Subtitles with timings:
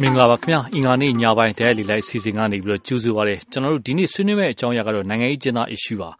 [0.00, 6.10] မင်္ဂလာပါခင်ဗျာအင်္ဂါနေ့ညပိုင်းတဲလီလိုက်စီစဉ်ကနေပြီးတော့ကြိုဆိုပါရစေကျွန်တော်တို့ဒီနေ့ဆွေးနွေးမယ့်အကြောင်းအရာကတော့နိုင်ငံရေးကျင်းသား issue ပါ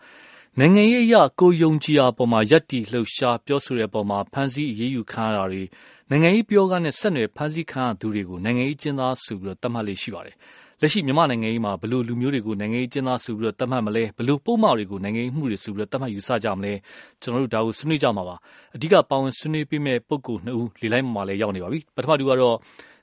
[0.58, 5.62] နိုင်ငံရေးအရာကိုယုံကြည်ရာပေါ်မှာယက်တီလှုပ်ရှားပြောဆိုတဲ့ပေါ်မှာဖန်ဆီးအရေးယူခံရတာတွေ
[6.11, 10.36] နိုင်ငံရေးပြောကနဲ့ဆက်နွယ်ဖန်ဆီးခံရသူတွေကိုနိုင်ငံရေးကျင်းသားဆိုပြီးတော့သတ်မှတ်လေးရှိပါတယ်
[10.82, 16.72] လက်ရှိမြန်မာနိုင်ငံရေးမှာဘလို့လူမျိုးတွေကိုနိုင်ငံရေးကျင်းသားဆိုပြီးတော့သတ်မှတ်မလဲဘလို့ပုံမှန်တွေကိုနိုင်ငံရေးမှုတွေဆိုပြီးတော့သတ်မှတ်ယူဆကြမလဲ
[17.22, 18.36] ကျွန်တော်တို့ဒါကိုဆွေးနွေးကြမှာပါ
[18.74, 22.56] အဓိကပါဝင်ဆွေးနွေးပေးမဲ့ပုဂ္ဂိုလ်နှစ်ဦးလေလိုက်မှာလည်းရောက်နေပါပြီပထမတူကတော့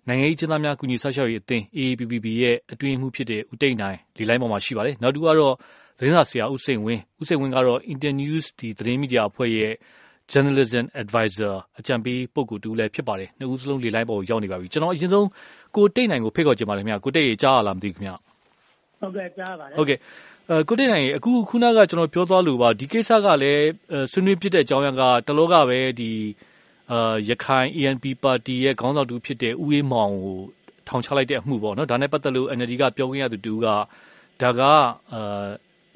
[0.07, 5.53] နိုင်ငံရေးကျင်းသားများကုညီဆောက်ရှောက်ရေးအသင်း AAPPB ရဲ့အတွင်းမှုဖြစ်တဲ့ဦးတိတ်နိုင်လေလိုက်မှာမှာရှိပါတယ်နောက်တူကတော့
[5.97, 9.73] သတင်းစာဆရာဦးစိန်ဝင်းဦးစိန်ဝင်းကတော့ Internews ဒီသတင်းမီဒီယာအဖွဲ့ရဲ့
[10.31, 15.27] journalism advisor အကြံပေးပုဂ္ဂိုလ်တူလည်းဖြစ်ပါတယ်နှစ်ဦးစလုံးလေလိုက်ပေါ်ရောက်နေပါပြီကျွန်တော်အရင်ဆုံး
[15.75, 18.15] ကိုတိတ်နိုင်ကိုဖိတ်ခေါ်ချင်ပါတယ်ခင်ဗျာကိုတိတ်ရေကြားရလားမသိဘူးခင်ဗျာ
[18.99, 19.97] ဟုတ်ကဲ့ကြားပါတယ်ဟုတ်ကဲ့
[20.49, 23.65] အဲကိုတိတ်နိုင်အခုခုနကကျွန်တော်ပြောသွားလို့ပါဒီကိစ္စကလည်း
[24.11, 26.11] ဆွေးနွေးဖြစ်တဲ့အကြောင်းအရာကတလောကပဲဒီ
[26.91, 30.37] အာရခိုင် ANP ပါတီရဲ့ခေါင်းဆောင်တူဖြစ်တဲ့ဦးအေးမောင်ကို
[30.87, 33.67] ထောင်ချလိုက်တဲ့အမှုပေါ့နော်ဒါနဲ့ပတ်သက်လို့ NLD ကပြောခွင့်ရသူတူက
[34.41, 34.61] ဒါက
[35.13, 35.45] အာ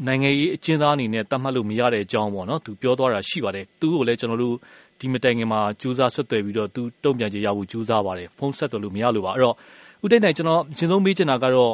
[0.08, 4.56] နိုင်ငံရေးအကျဉ်းသားအနေနဲ့တတ်မှတ်လို့မရတဲ့အကြောင်းပေါ့နော်သူပြောသွားတာရှိပါတယ်သူ့ကိုလည်းကျွန်တော်တို့
[5.00, 9.56] ဒီမတိုင်ခင်မှာ ကြိုးစားဆွတ်သွယ်ပြီးတော့ သူတုံ့ပြန်ကြရဖို့ ကြိုးစားပါတယ် ဖုန်းဆက်သွယ်လို့ မရလို့ပါ အဲ့တော့
[10.04, 11.74] ဦးတိတ်နိုင် ကျွန်တော် အရင်ဆုံးမေးချင်တာကတော့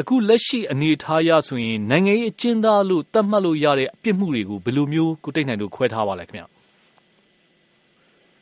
[0.00, 6.44] အခုလက်ရှိ အနေထားရဆိုရင် နိုင်ငံရေးအကျဉ်းသားလို့တတ်မှတ်လို့ရတဲ့အပြစ်မှုတွေကို ဘယ်လိုမျိုး ကိုတိတ်နိုင်တို့ ခွဲထားပါလဲခင်ဗျ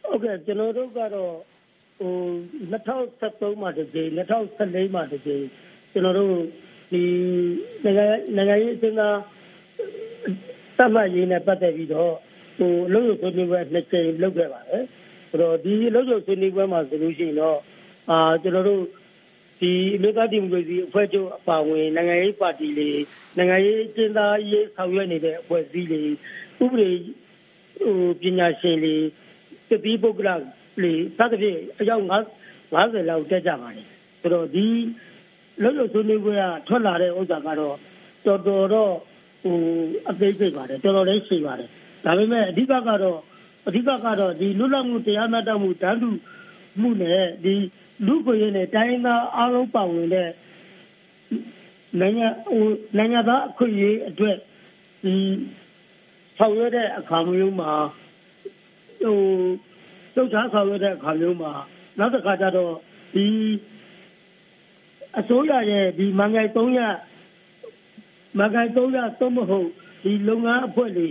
[0.03, 1.33] ဟုတ်ကဲ့ ကျွန်တော်တို့ကတော့
[2.01, 2.15] ဟို
[2.73, 5.45] 2013မှာတစ်ကြိမ်2014မှာတစ်ကြိမ်
[5.93, 6.35] ကျွန်တော်တို့
[6.93, 7.03] ဒီ
[7.85, 9.17] နိုင်ငံနိုင်ငံရေးအကျဉ်းသား
[10.79, 12.15] တတ်မှတ်ရေးနဲ့ ပတ်သက်ပြီးတော့
[12.61, 14.85] ဟိုလုံခြုံဆွေးနွေးပွဲနှစ်ကြိမ်လုပ်ခဲ့ပါတယ်
[15.31, 17.59] ဆိုတော့ဒီလုံခြုံဆွေးနွေးပွဲမှာဆိုလို့ရှိရင်တော့
[18.11, 18.83] အာကျွန်တော်တို့
[19.61, 22.89] ဒီအမျိုးသားဒီမိုကရေစီအဖွဲ့ချုပ်အပါအဝင်နိုင်ငံရေးပါတီတွေ
[23.37, 26.01] နိုင်ငံရေးကျင်းသားရေးဆောင်ရွက်နေတဲ့အဖွဲ့အစည်းတွေ
[26.65, 26.91] ဥပဒေ
[27.81, 28.95] ဟိုပညာရှင်တွေ
[29.69, 30.29] တတိပုဂ္ဂလ
[30.81, 33.87] တွေစသဖြင့်အယောက်50လောက်တက်ကြပါတယ်
[34.21, 34.67] ဆိုတော့ဒီ
[35.63, 37.77] လုံလုံဆွေးနွေးပွဲကထွက်လာတဲ့ဥစ္စာကတော့
[38.27, 38.93] တော်တော်တော့
[39.43, 39.57] ဟို
[40.11, 41.71] အသေးစိတ်ပါတယ်တော်တော်လေးရှိပါတယ်
[42.05, 43.21] ဒါပေမဲ့အဓိကကတော့
[43.67, 46.09] အဓိကကတော့ဒီလွတ်လပ်မှုတရားမျှတမှုတန်းတူ
[46.81, 47.55] မှုနဲ့ဒီ
[48.07, 50.31] လူ့ကိုယ်ရည်နဲ့တိုင်းသားအားလုံးပါဝင်တဲ့
[52.01, 52.65] နိုင်ငံဟို
[52.99, 54.37] နိုင်ငံသားအခွင့်အရေးအတွက်
[55.05, 55.15] ဒီ
[56.39, 57.73] ဆောင်ရွက်တဲ့အခါမျိုးမှာ
[59.03, 59.17] ဟို
[60.15, 61.53] လှုပ်ရှားဆောင်ရွက်တဲ့အခါမျိုးမှာ
[61.99, 62.75] နောက်တစ်ခါကျတော့
[63.15, 63.27] ဒီ
[65.19, 68.77] အစိုးရရဲ့ဒီမန်ဂိုင်300မန်ဂိုင်300
[69.21, 69.69] သုံးမဟုတ်
[70.05, 71.09] ဒီလုပ်ငန်းအဖွဲ့တွေ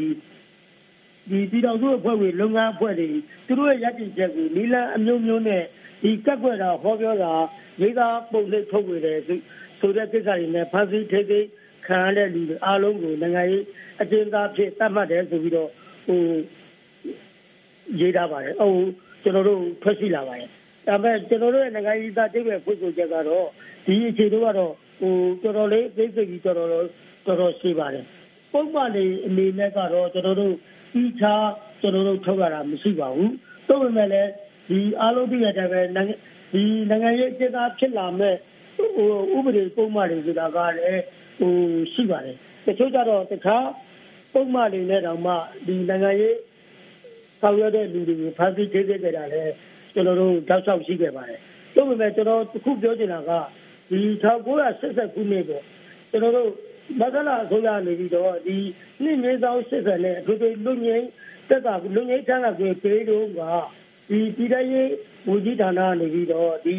[1.29, 3.09] ဒီပြည်တော်စုအဖွဲ့တွေလုပ်ငန်းအဖွဲ့တွေ
[3.47, 5.63] သူတို့ရဲ့ရည်တည်ချက်ကိုနီလန်အမျိုးမျိုးနဲ့
[6.03, 7.33] ဒီကက်ွက်တာဟောပြောတာ
[7.79, 9.19] မိသားပုံလေးထုတ်ဝေတယ်
[9.79, 11.39] ဆိုတဲ့ကိစ္စတွေနဲ့ဖန်ဆီးထိသိ
[11.87, 13.63] ခံရတဲ့လူတွေအားလုံးကိုနိုင်ငံရေး
[14.01, 15.69] အကျဉ်းသားဖြစ်သတ်မှတ်တယ်ဆိုပြီးတော့
[16.07, 16.21] ဟို
[17.99, 18.73] ရေးထားပါတယ်ဟို
[19.23, 20.49] ကျွန်တော်တို့ထွက်ရှိလာပါတယ်
[20.87, 23.47] ဒါပေမဲ့ကျွန်တော်တို့ရဲ့နိုင်ငံရေးသားတိပဲဖွင့်ဆိုချက်ကတော့
[23.85, 28.05] ဒီအခြေတို့ကတော့ဟိုတော်တော်လေးသိသိကြီးတော်တော်တော်တော်ရှိပါတယ်
[28.53, 30.53] ပုံမှန်နေအနေနဲ့ကတော့ကျွန်တော်တို့
[31.01, 31.33] ဤချာ
[31.81, 33.33] ကျွန်တော်တို့ထုတ်ရတာမရှိပါဘူး
[33.67, 34.29] တော့ပေမဲ့လည်း
[34.69, 38.35] ဒီအားလုံးသိရတဲ့ပဲဒီနိုင်ငံရေးအခြေသားဖြစ်လာမဲ့
[38.75, 41.03] ဟိုဥပဒေပုံမှန်တွေဆိုတာကလည်း
[41.39, 41.53] ဟို
[41.93, 42.35] ရှိပါတယ်
[42.65, 43.67] တချို့ကြတော့တခြား
[44.33, 45.33] ပုံမှန်တွေနဲ့တောင်မှ
[45.67, 46.37] ဒီနိုင်ငံရေး
[47.41, 49.53] ဆောင်ရွက်တဲ့လူတွေကိုဖမ်းဆီးထိခဲ့ကြတာလည်း
[49.93, 51.39] ကျွန်တော်တို့တောက်လျှောက်ရှိခဲ့ပါတယ်။
[51.75, 53.31] ဒါပေမဲ့ကျွန်တော်အခုပြောချင်တာက
[53.89, 53.99] ဒီ
[54.53, 55.63] 1980ခုနှစ်ပေါ့
[56.11, 56.49] ကျွန်တော်တို့
[56.99, 58.57] မကလာအစိုးရနေပြီးတော့ဒီ
[59.03, 61.03] နှစ်မြေဆောင်80နဲ့အထူးသဖြင့်လူငယ်
[61.49, 63.41] တက်တာလူငယ်ချမ်းသာကိုပေးတော့က
[64.09, 64.91] ဒီပြည်ထရေး
[65.27, 66.75] ဝန်ကြီးဌာနနေပြီးတော့ဒီ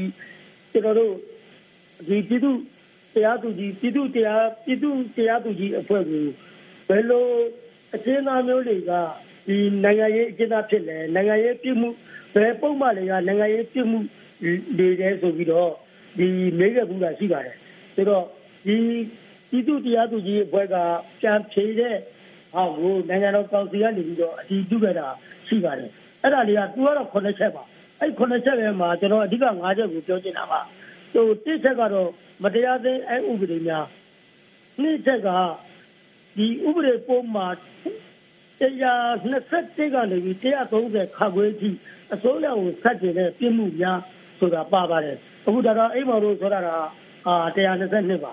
[0.73, 1.15] ကျွန်တော်တို့
[2.09, 2.53] ဒီပြည်သူ
[3.15, 6.25] တရားသူကြီးပြည်သူတရားပြည်သူတရားသူကြီးအဖွဲ့ကို
[6.89, 7.27] ဘယ်လို
[7.95, 8.93] အကျဉ်းသားမျိုးတွေက
[9.49, 11.89] ဒီနိုင်ငံရေးအကျဉ်းသားဖြစ်လဲနိုင်ငံရေးပြည်မှု
[12.35, 13.99] ဘယ်ပုံမှန်တွေကနိုင်ငံရေးပြည်မှု
[14.79, 15.71] တွေလဲဆိုပြီးတော့
[16.19, 16.27] ဒီ
[16.59, 17.57] မေးခဲ့ဘူးတာရှိပါတယ်
[17.95, 18.25] ဆိုတော့
[18.67, 18.77] ဒီ
[19.51, 20.77] ပြည်သူတရားသူကြီးအဖွဲ့က
[21.21, 21.97] ပြန်ဖြေတဲ့
[22.55, 25.07] ဟာကိုနိုင်ငံတော်ကောင်စီကနေပြီးတော့အတည်ပြုခဲ့တာ
[25.49, 25.91] ရှိပါတယ်
[26.23, 27.63] အဲ့ဒါလေးကသူကတော့9ချက်ပါ
[28.01, 30.61] အဲ့9ချက်ထဲမှာကျွန်တော်အဓိက9ချက်ကိုပြောချင်တာပါ
[31.13, 32.09] ဟိုတစ်ချက်ကတော့
[32.43, 33.87] မတရားသင်းအဲ့ဥပဒေများ
[34.81, 35.29] နှစ်ချက်က
[36.37, 37.47] ဒီဥပဒေပုံမှာ
[38.61, 40.37] 121ကနေပြီး
[40.75, 41.71] 130ခါခွေးထိ
[42.15, 43.99] အစိုးရကိုဆက်ကျင်တဲ့ပြစ်မှုများ
[44.39, 45.17] ဆိုတာပါပါတယ်
[45.47, 46.69] အခုဒါတော့အိမ်မော်တို့ဆိုတာက
[47.27, 48.33] အာ122ပါ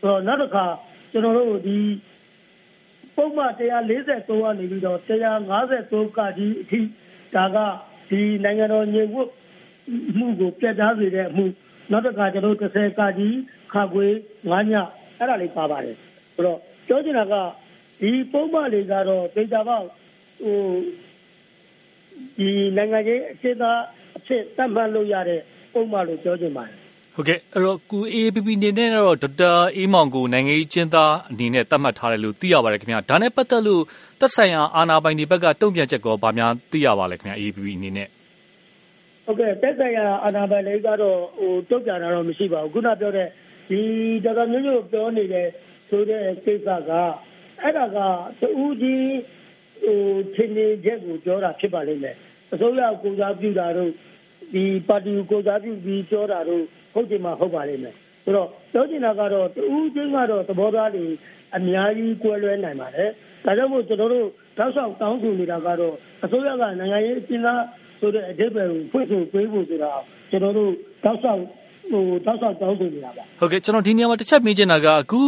[0.00, 0.66] ဆိုတော့နောက်တစ်ခါ
[1.12, 1.78] ကျွန်တော်တို့ဒီ
[3.16, 3.74] ပုံမှန်143က
[4.58, 6.80] နေပြီးတော့153ကကြီးအထိ
[7.34, 7.58] ဒါက
[8.10, 9.30] ဒီနိုင်ငံတော်ညီဝတ်
[10.18, 11.44] မှုကိုပြတ်သားစေတဲ့အမှု
[11.90, 13.36] နောက်တစ်ခါကျွန်တော်တို့30ကကြီး
[13.72, 14.06] ခါခွေ
[14.44, 14.74] 9ည
[15.18, 15.96] အဲ့ဒါလေးပါပါတယ်
[16.34, 17.34] ဆိုတော့ပြောချင်တာက
[18.00, 19.86] ဒီပုံမှန်တွေကတော့ဒေတာပေါက်
[20.42, 20.58] ဟို
[22.38, 23.80] ဒီနိုင်ငံရေးအစစ်သား
[24.16, 25.40] အဖြစ်သတ်မှတ်လို့ရတဲ့
[25.72, 26.76] ပုံမှန်လို့ပြောချင်ပါတယ်
[27.16, 33.82] ဟုတ်ကဲ့အဲ့တော့ကို AAPP အနေနဲ့တော့ဒေါက်တာအေးမောင်ကိုနိုင်ငံရေးကျင်းသားအနေနဲ့သတ်မှတ်ထားတယ်လို့သိရပါတယ်ခင်ဗျာဒါနဲ့ပတ်သက်လို့
[34.20, 38.08] သက်ဆိုင်ရာအာဏာပိုင်တွေဘက်ကတုံ့ပြန်ချက်ကောဗာများသိရပါလဲခင်ဗျာ AAPP အနေနဲ့
[39.24, 43.28] ဟုတ်ကဲ့သက်ဆိုင်ရာအာဏာပိုင်တွေကတော့ဟိုတုံ့ပြန်တာတော့မရှိပါဘူးခုနပြောတဲ့
[43.70, 43.80] ဒီ
[44.24, 45.46] ဒေါက်တာမျိုးမျိုးပြောနေတဲ့
[45.88, 46.90] ဆိုတဲ့ကိစ္စက
[47.62, 47.98] အဲ့ဒါက
[48.40, 49.06] တူကြီး
[49.84, 49.98] ဟို
[50.34, 52.16] ထင်နေချက်ကိုပြောတာဖြစ်ပါလိမ့်မယ်
[52.52, 53.90] အစိုးရကိုစားပြုတာတို့
[54.54, 56.64] ဒီပါတီကိုစားပြုပြီးပြောတာတို့
[56.96, 57.94] ဟုတ်တယ်မှာဟုတ်ပါလိမ့်မယ်
[58.24, 61.04] ဆိုတော့ပြောချင်တာကတော့တူးချင်းကတော့သဘောထားတွေ
[61.56, 63.10] အများကြီးကွဲလွဲနိုင်ပါတယ်
[63.44, 64.26] ဒါကြောင့်မို့ကျွန်တော်တို့
[64.58, 65.94] တောက်လျှောက်တောင်းဆိုနေတာကတော့
[66.24, 67.62] အစိုးရကနိုင်ငံရေးအကျဉ်းသား
[68.00, 69.92] ဆိုတဲ့အဓိပ္ပာယ်ကိုဖွင့်ဆိုပေးဖို့ဆိုတာ
[70.30, 70.72] ကျွန်တော်တို့
[71.04, 71.42] တောက်လျှောက်
[71.90, 75.20] ဟိုတောက်လျှောက်တောင်းဆိုနေတာပါဟုတ်ကဲ့ကျွန်တော်ဒီနေရာမှာတစ်ချက်မေးချင်တာကအခု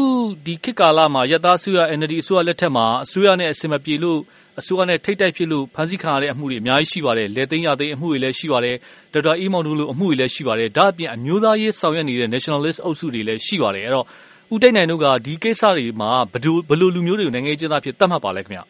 [0.47, 4.21] ဒီခေတ်ကာလမှာရတအစိုးရ NLD အစိုးရလက်ထက်မှာအစိုးရနဲ့အစင်မပြေလို့
[4.61, 8.77] အစိုးရနဲ့ထိတ်တိုက်ဖြစ်လို့ဖမ်းဆီးခံရတဲ့အမှုတွေအများကြီးရှိပါတယ်လေသိန်းရသိန်းအမှုတွေလည်းရှိပါတယ်
[9.13, 14.07] ဒေါက်တာအီမောင်တို့လိုအမှုတွေလည်းရှိပါတယ်ဒါအပြင်အမျိုးသားရေးဆောင်ရွက်နေတဲ့ nationalist အုပ်စုတွေလည်းရှိပါတယ်အဲ့တော့
[14.55, 18.61] ဦးတိတ်နိုင်တို့ကဒီကိစ္စတွေမှာဘယ်လိုဘယ်လိုလူမျိုးတွေကိုနိုင်ငံရေးကျင်းသားဖြစ်တတ်မှတ်ပါလဲခင်ဗျ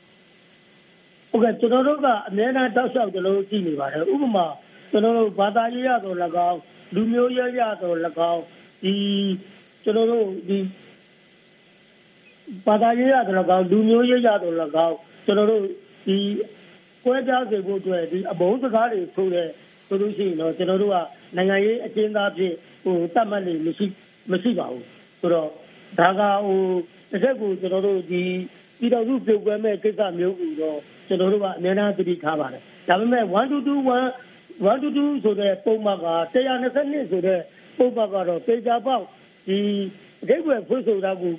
[1.30, 4.46] ဟုတ်ကဲ့ကျွန်တော်တို့ကအများအားတောက်လျှောက်ကျွန်တော်တို့ကြည့်နေပါတယ်ဥပမာ
[4.90, 6.16] ကျွန်တော်တို့ဘာသာရေးရတော့၎
[6.48, 6.58] င်း
[6.94, 7.96] လူမျိုးရေးရတော့၎
[8.32, 8.42] င်း
[8.82, 8.94] ဒီ
[9.82, 10.58] ကျွန်တော်တို့ဒီ
[12.66, 14.54] ဘာသာရေးရတော့၎င်းလူမျိုးရေးရတော့၎
[14.86, 14.96] င်း
[15.26, 15.62] ကျွန်တော်တို့
[16.06, 16.16] ဒီ
[17.04, 19.48] ကွဲပြားစေဖို့အတွက်ဒီအဘုံစကားတွေဆိုတဲ့
[19.86, 20.96] ဆိုလို့ရှိရင်တော့ကျွန်တော်တို့က
[21.36, 22.52] နိုင်ငံရေးအကျဉ်းသားဖြစ်
[22.84, 23.86] ဟိုတတ်မှတ်နေမရှိ
[24.30, 24.86] မရှိပါဘူး
[25.20, 25.48] ဆိုတော့
[25.98, 26.60] ဒါကဟို
[27.10, 28.22] တစ်ချက်ကိုကျွန်တော်တို့ဒီ
[28.78, 34.27] ပြည်တော်စုပြုတ်ကွဲမဲ့ကိစ္စမျိုးကိုတော့ကျွန်တော်တို့ကအများအားသတိထားပါတယ်ဒါပေမဲ့1221
[34.64, 37.40] 122ဆိုတဲ့ပုံမှန်က122ဆိုတဲ့
[37.78, 39.04] ပုံမှန်ကတော့ပေချာပေါက်
[39.48, 39.58] ဒီ
[40.22, 41.32] အဓိပ္ပာယ်ဖွင့်ဆိုတာကို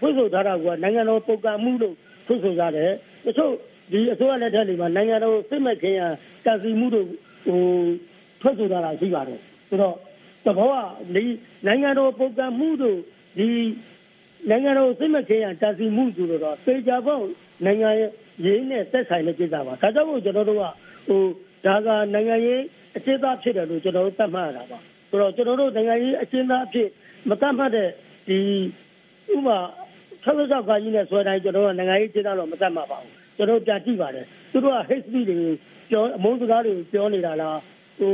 [0.00, 1.94] ဖွင့်ဆိုထားတာကနိုင်ငံတော်ပုံကံမှုလို့
[2.26, 2.90] ဖွင့်ဆိုကြတယ်
[3.24, 3.52] တချို့
[3.92, 6.02] ဒီအစိုးရလက်ထက်တွေမှာနိုင်ငံတော်စိတ်မခင်ရ
[6.44, 7.06] တန်စီမှုတို့
[7.46, 7.60] ဟို
[8.40, 9.96] ထွက်ဆိုတာရှိပါတယ်ဆိုတော့
[10.44, 10.74] သဘောက
[11.14, 11.24] ဒီ
[11.66, 12.98] နိုင်ငံတော်ပုံကံမှုတို့
[13.38, 13.48] ဒီ
[14.50, 17.24] နိုင်ငံတော်စိတ်မခင်ရတန်စီမှုဆိုတော့ပေချာပေါက်
[17.64, 17.90] နိုင်ငံ
[18.44, 20.62] ရေးနဲ့သက်ဆိုင်တဲ့ကိစ္စပါဒါကြောင့်ကျွန်တော်တို့က
[21.08, 21.20] ဟို
[21.64, 22.60] ဒါကနိုင်ငံရေး
[22.96, 24.78] အကျဉ်းသားဖြစ်တယ်လို့ကျွန်တော်တို့သတ်မှတ်ရတာပါ
[25.10, 26.88] ဆိုတော့ကျွန်တော်တို့နိုင်ငံရေးအကျဉ်းသားဖြစ်
[27.30, 27.88] မသတ်မှတ်တဲ့
[28.28, 28.38] ဒီ
[29.34, 29.58] ဥပမာ
[30.24, 35.48] ဆက်လက်ကကြီးနဲ့ဆွဲတိုင်းကျွန်တော်တို့နိုင်ငံရေးအကျဉ်းသားတော့မသတ်မှတ်ပါဘူးကျွန်တော်ပြန်ကြည့်ပါတယ်သူတို့က hate speech တွေ
[35.90, 37.58] ပြောအမုန်းစကားတွေပြောနေတာလား
[37.98, 38.12] ဟို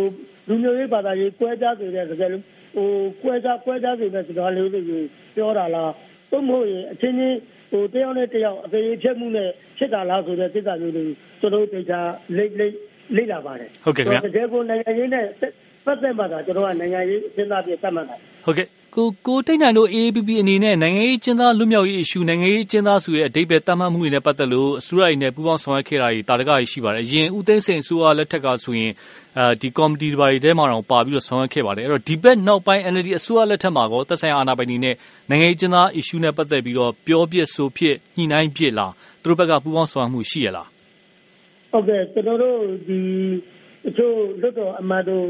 [0.48, 2.88] လူမျိုးရေးဘာသာရေးကွဲခြားစေတဲ့စကားဟို
[3.22, 4.80] ကွဲခြားကွဲခြားစေတဲ့စကားလေးတွေ
[5.36, 5.92] ပြောတာလား
[6.30, 7.38] သို့မဟုတ်ရင်အချင်းချင်း
[7.70, 11.06] ဟိုတယောက်နဲ့တယောက်အသေးဖြတ်မှုနဲ့ဖြစ်တာလားဆိုတဲ့ကိစ္စမျိုးတွေ
[11.40, 12.00] ကျွန်တော်တို့တေချာ
[12.36, 12.76] လိမ့်လိမ့်
[13.16, 15.24] လေ့လာပါတယ်ဟုတ်ကဲ့ခင်ဗျာတကယ်ကိုနိုင်ငံရေးနဲ့
[15.86, 18.16] ပတ်သက်မှသာကျွန်တော်ကနိုင်ငံရေးစဉ်းစားပြီးသတ်မှတ်တာ
[18.46, 18.66] ဟုတ်ကဲ့
[18.96, 28.92] ကိုကိုတိတ်နိုင်တို့ AAPP အနေနဲ့နိုင်ငံရေးကျင်းသားလွတ်မြောက်ရေး issue နိုင်ငံရေးကျင်းသားဆိုရဲ့အဓိပ္ပာယ်တတ်မှတ်မှုတွေနဲ့ပတ်သက်လို့အစိုးရအနေနဲ့ပူးပေါင်းဆောင်ရွက်ခဲ့တာတွေတာတကကြီးရှိပါတယ်အရင်ဦးသိန်းစိန်အစိုးရလက်ထက်ကဆိုရင်
[29.38, 34.94] အဲဒီကော်မတီတွေထဲမှာတော့ပါပြီးတော့ဆောင်ရွက်ခဲ့ပါတယ်အဲ့တော့ဒီဘက်နောက်ပိုင်း NLD အစိုးရလက်ထက်မှာကောသက်ဆိုင်ရာအာဏာပိုင်တွေနဲ့
[35.30, 38.92] နိုင်ငံရေးကျင်းသား issue နဲ့ပတ်သက်ပြီးတော့ပြောပြဆိုဖြစ်ညှိနှိုင်းပြလား
[39.22, 40.75] သူတို့ဘက်ကပူးပေါင်းဆောင်ရွက်မှုရှိရလား
[41.76, 42.58] ဟုတ်ကဲ့ကျွန်တော်တို့
[42.88, 43.00] ဒီ
[43.84, 45.26] တချို့လွတ်တော်အမတ်တို့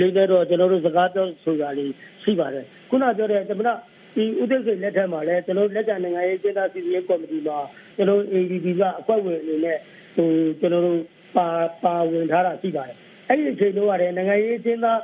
[0.00, 3.68] လေးတော့ကျွန်တော်တို့စကားပြောဆိုတာလေးရှိပါတယ်ခုနပြောတဲ့သမဏ
[4.16, 7.58] ဒီဥဒိစိတ်လက်ထက်မှာလည်းကျွန်တော်လက်ကျန်နိုင်ငံရေးကျင်းသားစီစီကော်မတီမှာ
[7.96, 9.78] ကျွန်တော် ADB ကအဖွဲ့ဝင်အနေနဲ့
[10.16, 10.28] ဟို
[10.60, 11.00] ကျွန်တော်တို့
[11.36, 11.48] ပါ
[11.84, 12.96] ပါဝင်ထားတာရှိပါတယ်
[13.28, 15.00] အဲ့ဒီအချိန်တော့ရတယ်နိုင်ငံရေးကျင်းသား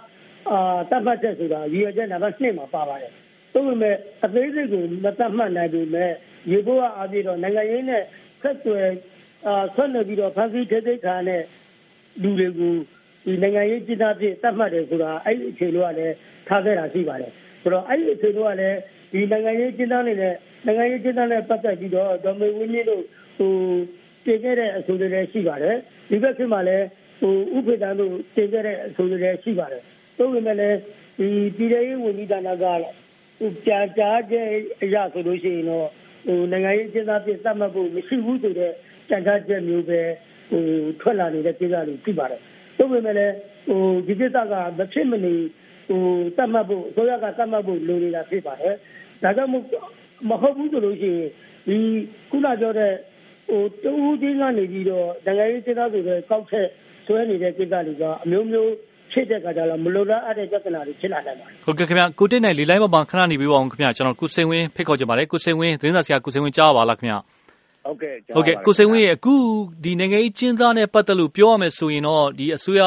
[0.51, 3.13] အာတပ်ပတ်ချက်ဆိုတာရည်ရွယ်ချက်နံပါတ်2မှာပါပါတယ်
[3.55, 6.13] သို့ပေမဲ့အသေးစိတ်ကိုမတတ်မှတ်နိုင်ပေမဲ့
[6.51, 8.03] ရေဘိုးအားဖြင့်တော့နိုင်ငံရေးနဲ့
[8.43, 8.87] ဆက်သွယ်
[9.47, 11.43] အာဆွနေပြီးတော့ဖန်စီထိသိခါနဲ့
[12.23, 12.75] လူတွေကို
[13.25, 16.15] ဒီနိုင်ငံရေးကျင်းသားဖြစ်တတ်မှတ်တယ်ဆိုတာအဲ့ဒီအခြေလို့ကလည်း
[16.49, 17.33] ထားခဲ့တာရှိပါတယ်
[17.63, 18.79] ဆိုတော့အဲ့ဒီအခြေလို့ကလည်း
[19.13, 20.35] ဒီနိုင်ငံရေးကျင်းသားနေတဲ့
[20.67, 23.03] နိုင်ငံရေးကျင်းသားနဲ့ပတ်သက်ပြီးတော့ဒေါ်မေဝင်းကြီးတို့
[23.39, 23.53] ဟို
[24.25, 25.77] တင်ခဲ့တဲ့အဆိုတွေလည်းရှိပါတယ်
[26.11, 26.87] ဒီဘက်ခေတ်မှာလည်း
[27.21, 29.83] ဟိုဥပဒေတန်းတို့တင်ခဲ့တဲ့အဆိုတွေလည်းရှိပါတယ်
[30.19, 30.79] သို့ပေမဲ့လည်း
[31.19, 32.65] ဒီပြည်ထောင်စုဝန်ကြီးဌာနက
[33.39, 34.47] ဟိုကြာကြာတဲ့
[34.83, 35.89] အရာဆိုလို့ရှိရင်တော့
[36.27, 38.73] ဟိုနိုင်ငံရေးကျင်းသားဖြစ်သတ်မှတ်ဖို့မရှိဘူးဆိုတဲ့
[39.11, 40.01] ကြံထားချက်မျိုးပဲ
[40.51, 40.65] ဟို
[41.01, 42.41] ထွက်လာနေတဲ့ကိစ္စတွေရှိပါတယ်
[42.79, 43.35] သို့ပေမဲ့လည်း
[43.69, 45.35] ဟိုဒီကိစ္စကမဖြစ်မနေ
[45.89, 46.03] ဟို
[46.37, 48.75] တတ်မှတ်ဖို့အစိုးရကတတ်မှတ်ဖို့လိုနေတာဖြစ်ပါတယ်
[49.23, 49.51] ဒါကြောင့်
[50.31, 51.29] မဟုတ်ဘူးဆိုလို့ရှိရင်
[51.69, 51.77] ဒီ
[52.31, 52.93] ခုနပြောတဲ့
[53.49, 56.67] ဟိုတူးချင်းကနေပြီးတော့နိုင်ငံရေးစစ်သားတွေပဲကောက်ချက်
[57.07, 58.71] ဆွဲနေတဲ့ကိစ္စတွေကအမျိုးမျိုး
[59.13, 67.17] ဖြစ်တဲ့ကကြတော့မလိုလားအပ်တဲ့ပြဿနာတွေဖြစ်လာနိုင်ပါတယ်ဟုတ်ကဲ့ခင်ဗျကိုတိတ်နိုင်လေးလိုက်ပေါ်မှာခဏနေပြီးပါအောင်ခင်ဗျကျွန်တော်ကုစိန်ဝင်းဖိတ်ခေါ်ကြပါလေကုစိန်ဝင်းသတင်းစာဆရာကုစိန်ဝင်းကြားပါလားခင်ဗျ
[67.87, 69.35] ဟုတ်ကဲ့ဟုတ်ကဲ့ကိုစိန်ဝင်းရဲ့အခု
[69.85, 72.83] ဒီနိုင်ငံရေးကျင်းသားနဲ့ပတ်သက်လို့ပြောရမယ်ဆိုရင်တော့ဒီအစိုးရ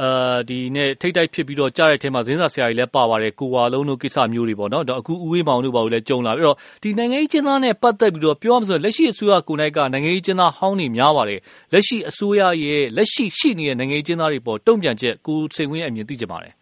[0.00, 11.40] အာဒီနဲ့ထိတ်တိုက်ဖြစ်ပြီးတော့ကြားတဲ့အထဲမှာသတင်းစာဆရာကြီးလည်းပါပါတယ်ကိုဝါလုံးတို့ကိစ္စမျိုးတွေပေါ့နော်ဒါအခုဦးဝေးမောင်တို့ပါလို့လည်းကြုံလာပြီးတော့ဒီနိုင်ငံရေးကျင်းသားနဲ့ပတ်သက်ပြီးတော့ပြောရမလို့လက်ရှိအစိုးရကိုယ်၌ကနိုင်ငံရေးကျင်းသားဟောင်းနေများပါတယ်
[11.72, 16.52] လက်ရှိအစိုးရရဲ့လက်ရှိရှိနေတဲ့နိုင်ငံရေးကျင်းသားတွေပေါ်တုံ့ပြန်ချက်ကိုစိန်ဝင်းရဲ့အမြင်သိကြပါတယ်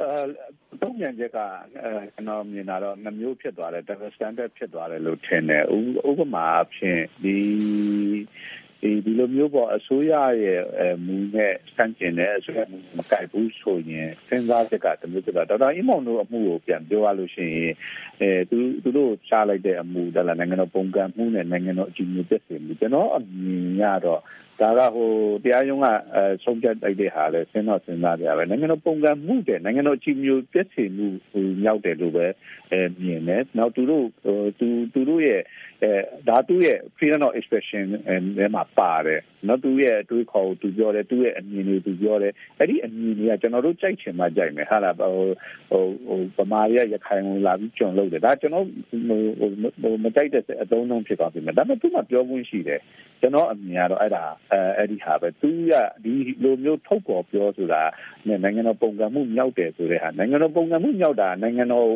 [0.00, 1.38] အဲ တုံ့ပြန်ချက်က
[1.82, 5.64] အဲကျွန်တော်မြင်တာတော့နှမျိုးဖြစ်သွားတယ် double standard ဖြစ်သွားတယ်လို့ထင်တယ်
[6.10, 7.38] ဥပမာအဖြစ်ဒီ
[8.82, 10.12] ဒီဒီလိုမျိုးပေါ့အစိုးရ
[10.42, 10.60] ရဲ့
[11.06, 17.74] မူနဲ့စန့်ကျင်တဲ့အစိုးရမူမကိုက်ဘူးဆိုရင်စဉ်းစားချက်ကတမျိုးဖြစ်တာဒေါက်တာအီမောင်တို့အမှုကိုပြန်ပြောရလို့ရှိရင်
[18.20, 24.20] အဲသူသူတို့ချလိုက်တဲ့အမှုဒါလည်းနိုင်ငံတော်ပုံကံမှုနဲ့နိုင်ငံတော်အကြီးအကျယ်ဖြစ်နေကျွန်တော်အမြင်ရတော့
[24.60, 25.10] ဒါကဟို
[25.44, 32.26] တရားရုံးကအဲဆုံးဖြတ်လိုက်တဲ့ဟာလဲစဉ်းတော့စဉ်းစားကြရပဲနိုင်ငံတော်ပုံကံမှုတဲ့နိုင်ငံတော်အကြီးအကျယ်ပြည့်စုံမှုဟိုမြောက်တယ်လို့ပဲ
[32.72, 34.06] အဲမြင်တယ်နောက်သူတို့
[34.58, 35.42] သူသူတို့ရဲ့
[35.82, 35.92] အဲ
[36.28, 45.12] ဒါသူရဲ့ freedom of expression အဲမှာပါတယ်နော်သူရဲ့အတွေးခေါ်ကိုသူပြောတယ်သူရဲ့အမြင်တွေသူပြောတယ်အဲ့ဒီအမြင်တွေကကျွန်တော်တို့ကြိုက်ချင်မှကြိုက်မယ်ဟာလားဟို
[45.70, 45.84] ဟို
[46.36, 49.00] ဟိုဗမာရရခိုင်ဝင်လာပြီးကျွန်လုပ်တယ်ဒါကျွန်တော်ဟို
[49.82, 52.80] ဟိုမကြိုက်တဲ့အသုံးနှုန်းဖြစ်သွားပြီမယ်ဒါပေမဲ့သူကပြောခွင့်ရှိတယ်
[53.20, 55.72] ကျွန်တော်အမြင်ကတော့အဲ့ဒါအဲအဲ့ဒီဟာပဲသူက
[56.04, 56.12] ဒီ
[56.42, 57.82] လိုမျိုးထုတ်ပေါ်ပြောဆိုတာ
[58.26, 61.88] နိုင်ငံတော်ပုံကံမှုမြောက်တယ်ဆိုတဲ့ဟာနိုင်ငံတော်ပုံကံမှုမြောက်တာနိုင်ငံတော်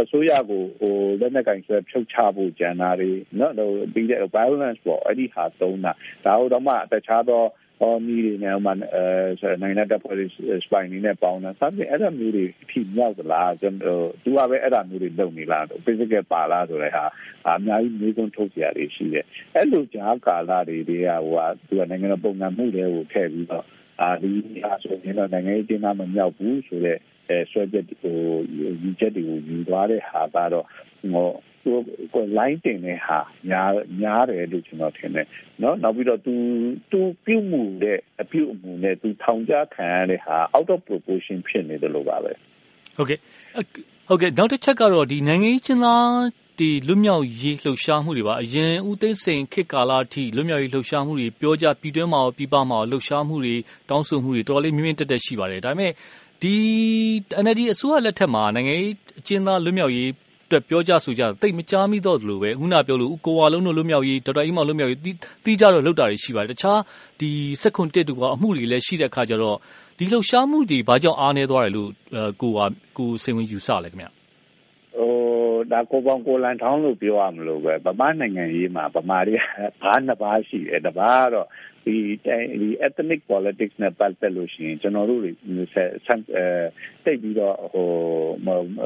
[0.00, 5.92] အစိုးရကိုဟိုလက်နက်ကင်ဆွဲဖြုတ်ချဖို့ကြံတာတွေနော်ဟိုပြီးတဲ့ violence ပေါ့အဲ့ဒီဟာသုံးတာ
[6.24, 7.42] ဒါတော့မှတခြားသော
[7.80, 9.04] ဟောမီတွေနဲ့မှအဲ
[9.40, 10.16] ဆိုနိုင်ငံတပ်ဖွဲ့
[10.64, 17.04] စပိုင်နေနဲ့ပေါင်းတာစသဖြင့်အဲ့ဒါမျိုးတွေအထိမြောက်သလားကျွန်တော်သူကပဲအဲ့ဒါမျိုးတွေလုပ်နေလား physical ပါလားဆိုတဲ့ဟာ
[17.46, 23.64] အများကြီးမျိုးစုံထုတ်ကြရတွေရှိတယ်အဲ့လိုကြားကာလတွေတွေကဟိုကသူကနိုင်ငံတော်ပုံစံမှုတွေကိုထည့်ပြီးတော့
[24.02, 24.30] အာဒီ
[24.64, 28.18] အားဆိုရင်တော့နိုင်ငံရေးကျင်းပမမြောက်ဘူးဆိုတော့အဲဆွဲချက်ဟို
[28.82, 30.64] ယူချက်တွေကိုယူသွားတဲ့ဟာကတော့
[31.12, 31.28] ဟို
[31.66, 31.72] သူ
[32.14, 33.18] က line တင်တဲ့ဟာ
[33.48, 33.70] များ
[34.00, 35.26] များတယ်လို့ကျွန်တော်ထင်တယ်
[35.62, 36.34] နော်နောက်ပြီးတော့ तू
[36.92, 42.32] तू ပြုတ်မှုတဲ့အပြုတ်မှုနဲ့ तू ထောင်ကျခံရတဲ့ဟာ out of proportion ဖြစ်နေတယ်လို့ပါပဲ
[42.96, 43.18] ဟုတ်ကဲ့
[44.08, 46.10] ဟုတ်ကဲ့နောက်တစ်ချက်ကတော့ဒီနိုင်ငံရေးချင်းသား
[46.58, 53.54] ဒီလွတ်မြောက်ရေးလှုပ်ရှားမှုတွေပါအရင်ဦးသိန်းစိန်ခေတ်ကာလအထိလွတ်မြောက်ရေးလှုပ်ရှားမှုတွေပြောကြပြည်တွင်းမှာရောပြည်ပမှာရောလှုပ်ရှားမှုတွေ
[53.88, 55.92] တောင်းဆိုမှုတွေတော်တော်လေးမြင့်မြင့်တက်တက်ရှိပါတယ်ဒါပေမဲ့
[56.42, 56.54] ဒီ
[57.44, 60.10] NLD အစိုးရလက်ထက်မှာနိုင်ငံရေးအကျဉ်းသားလွတ်မြောက်ရေး
[60.46, 66.80] အတွက် ပြောကြဆိုကြတိတ်မကြားမိတော့သလိုပဲခုနပြောလို့ကိုဝါလုံးတို့ လွတ်မြောက်ရေး ဒေါက်တာအီမောင် လွတ်မြောက်ရေးတီးကြတော့လောက်တာတွေရှိပါတယ် တခြား
[67.20, 67.30] ဒီ
[67.62, 69.56] စက်ခွန်တက်တူကအမှုတွေလည်း ရှိတဲ့အခါကျတော့
[69.98, 71.88] ဒီလှုပ်ရှားမှုတွေ ဘာကြောင့် အားနေသွားတယ်လို့
[72.40, 72.60] ကိုက
[72.96, 74.06] ကိုစိန်ဝင်ယူဆလဲခင်ဗျ
[74.96, 75.25] ဟို
[75.72, 79.40] ဒါကိုပေါင်းကိုလန်ထောင်းလို့ပြောရမလို့ပဲဗမာနိုင်ငံရေးမှာဗမာတွေက
[79.82, 81.48] ဘာနှစ်ပါးရှိတယ်တပါးတော့
[81.84, 81.96] ဒီ
[82.26, 85.22] ဒီ ethnic politics နဲ့ပတ်သက်လို့ရှိရင်ကျွန်တော်တို့
[85.74, 86.46] ဆက်ဆက်အဲ
[87.04, 87.88] တိတ်ပြီးတော့ဟို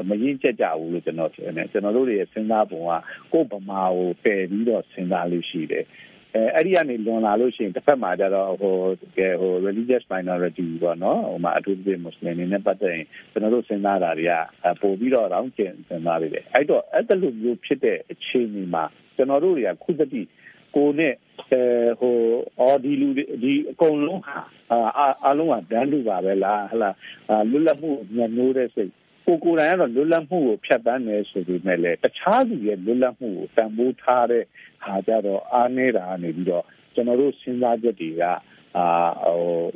[0.09, 2.91] မရင်းချက်ကြဘူးလို့ကျွန်တော်ထင်တယ်ကျွန်တော်တို့ရဲ့စဉ်းစားပုံက
[3.31, 5.85] ကိုယ်ဗမာကိုပယ်ပြီးတော့စဉ်းစားလို့ရှိတယ်
[6.35, 8.75] အဲအဲ့ဒီကနေလွန်လာလို့ရှိရင်တစ်ဖက်မှာကျတော့ဟို
[9.17, 14.33] ကဲဟို religious minority ပေါ့နော်ဟိုမှာအထူးသဖြင့် muslim တွေနဲ့ပတ်သက်ရင်ကျွန်တော်တို့စဉ်းစားတာတွေက
[14.81, 18.83] ပို့ပြီးတော့တောင်းကျင်စဉ်းစားရတယ်အဲ့တော့အဲ့တလူမျိုးဖြစ်တဲ့အခြေအနေမှာ
[19.15, 20.21] ကျွန်တော်တို့တွေကခုတတိ
[20.75, 21.13] ကိုနဲ့
[21.51, 21.61] အဲ
[21.99, 22.17] ဟို
[22.59, 23.09] အော်ဒီလူ
[23.43, 24.37] ဒီအကုန်လုံးဟာ
[24.97, 26.89] အာအလုံးကတန်းလူပါပဲလားဟလာ
[27.49, 28.91] လွတ်လပ်မှုညှိုးတဲ့စိတ်
[29.25, 34.43] ကိုကိုယ်တိုင်ကတော့လွတ်လပ်မှုကိုဖြတ်တန်းနေဆိုပေမဲ့လည်းတခြားသူရဲ့လွတ်လပ်မှုကိုတန်ဖိုးထားတဲ့
[34.83, 38.23] ဟာကြတော့အားနေတာနေပြီးတော့ကျွန်တော်တို့စဉ်းစားချက်တွေက
[38.77, 38.87] အာ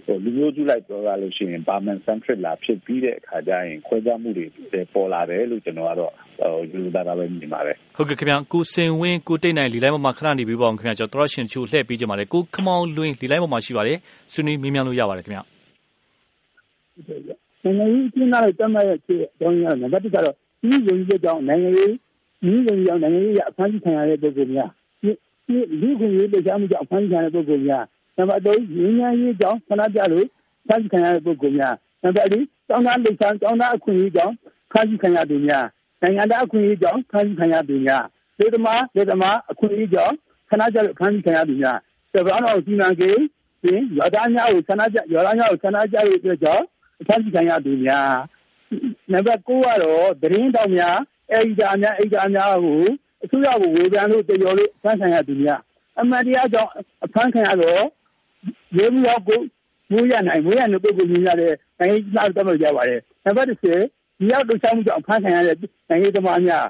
[0.06, 4.46] ဟိုလူမျိုးစုလိုက်ပြောရလို့ရှိရင်ပါမန်စန်ထရစ်လာဖြစ်ပြီးတဲ့အခါကျရင်ခွဲခြားမှုတွေ
[4.94, 13.98] ပေါ်လာတယ်လို့ကျွန်တော်ကတော့ဟိုယူဆတာပဲမြင်ပါတယ်ဟုတ်ကဲ့ခင်ဗျာကိုစင်ဝင်းကိုတိတ်နိုင်လီလိုက်ပေါ်မှာခဏနေပြီးပါအောင်ခင်ဗျာကျွန်တော်ရှင်ချိုလှည့်ပေးကြပါလေကိုခမောင်လွင်လီလိုက်ပေါ်မှာရှိပါတယ်
[14.34, 15.44] ဆွေးနွေးမြင်မြန်လို့ရပါတယ်ခင်ဗျာ
[17.66, 21.94] နိုင်ငံရေးကျင်းလာတဲ့တမရဲ့ဖြစ်အကြောင်းရနံပါတ်1ကတော့ဒီယုံကြည်ကြောင်းနိုင်ငံရေး
[22.44, 24.70] ဒီယုံကြည်ကြောင်းနိုင်ငံရေးအဖမ်းဆီးခံရတဲ့ပုဂ္ဂိုလ်များ
[25.02, 27.84] ဒီလူခွင့်ရေးလှုပ်ရှားမှုကြောင့်အဖမ်းဆီးခံရတဲ့ပုဂ္ဂိုလ်များ
[28.18, 30.28] နံပါတ်3ရင်းနှီးရေးကြောင့်ဆန္ဒပြလို့
[30.68, 34.34] ဖမ်းဆီးခံရတဲ့ပုဂ္ဂိုလ်များနံပါတ်4ကျောင်းသားလှုပ်ရှားကျောင်းသားအခွင့်အရေးကြောင့်
[34.72, 35.66] ဖမ်းဆီးခံရသူများ
[36.02, 38.04] နိုင်ငံသားအခွင့်အရေးကြောင့်ဖမ်းဆီးခံရသူများ
[38.40, 40.16] ဒေသမားဒေသမားအခွင့်အရေးကြောင့်
[40.50, 41.78] ဆန္ဒပြလို့ဖမ်းဆီးခံရသူများ
[42.14, 43.24] တပန်းတော်စီမံကိန်း
[43.64, 46.66] ပြင်ရသားများကိုဆန္ဒပြရသားများကိုဆန္ဒပြရတဲ့ကြောင့်
[47.08, 48.12] ဖမ်းဆီးခံရသူများ
[49.12, 50.98] နံပါတ်9ကတော့သတင်းတောင်များ
[51.32, 52.82] အဲဒီဒါများအဲဒီဒါများကို
[53.24, 55.62] အစိုးရကိုဝေဖန်လို့တော်လို့ဖမ်းခံရသူများ
[56.00, 56.72] အမှန်တရားကြောင့်
[57.06, 57.82] အဖမ်းခံရတော့
[58.78, 59.40] ရေဘူးရောက်ကို
[59.92, 63.66] မိုးရနိုင်မိုးရတဲ့ပုဂ္ဂိုလ်မျိုးရတဲ့နိုင်ငံသားတတ်မှတ်ကြပါတယ်နံပါတ်10
[64.20, 65.58] ဒီရောက်လှုပ်ရှားမှုကြောင့်ဖမ်းခံရတဲ့
[65.90, 66.66] နိုင်ငံသမားများ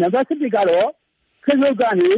[0.00, 0.88] နံပါတ်7ကတော့
[1.44, 2.10] ခေတ်လုတ်ကနေ